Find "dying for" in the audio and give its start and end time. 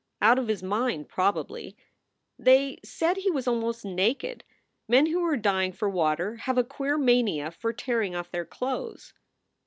5.37-5.87